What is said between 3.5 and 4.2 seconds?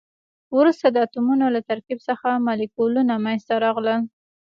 راغلل.